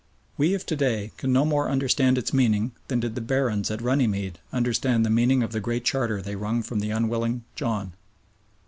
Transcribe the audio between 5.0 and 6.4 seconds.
the meaning of the great charter they